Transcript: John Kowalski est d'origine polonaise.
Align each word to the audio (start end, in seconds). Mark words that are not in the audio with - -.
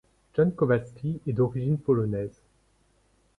John 0.35 0.53
Kowalski 0.55 1.21
est 1.27 1.33
d'origine 1.33 1.77
polonaise. 1.77 2.41